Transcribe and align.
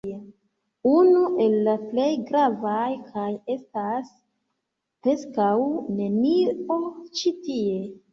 Unu 0.91 1.19
el 1.43 1.57
la 1.65 1.73
plej 1.89 2.07
gravaj 2.29 2.87
kaj 3.09 3.25
estas 3.55 4.09
preskaŭ 5.03 5.51
nenio 5.99 6.79
ĉi 7.21 7.35
tie 7.45 7.77